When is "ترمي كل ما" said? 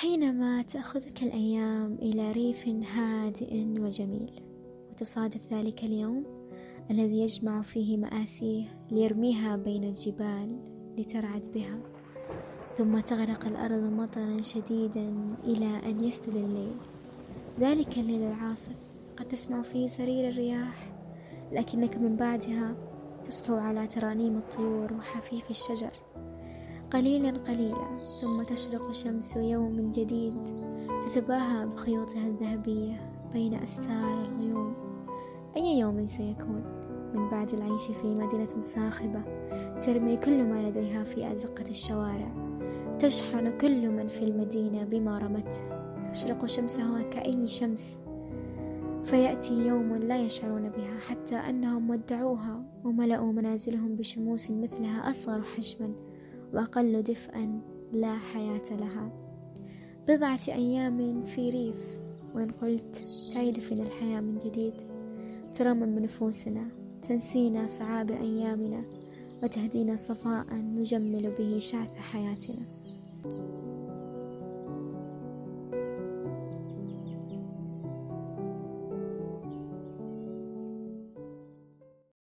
39.78-40.68